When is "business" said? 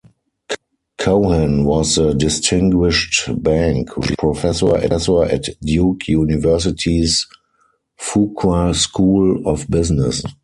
9.69-10.23